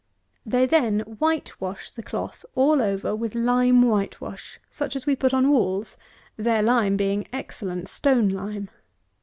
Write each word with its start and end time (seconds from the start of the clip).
They 0.47 0.65
then 0.65 1.01
white 1.01 1.61
wash 1.61 1.91
the 1.91 2.01
cloth 2.01 2.43
all 2.55 2.81
over 2.81 3.15
with 3.15 3.35
lime 3.35 3.83
white 3.83 4.19
wash, 4.19 4.59
such 4.67 4.95
as 4.95 5.05
we 5.05 5.15
put 5.15 5.31
on 5.31 5.51
walls, 5.51 5.95
their 6.37 6.63
lime 6.63 6.97
being 6.97 7.27
excellent 7.31 7.87
stone 7.87 8.29
lime. 8.29 8.71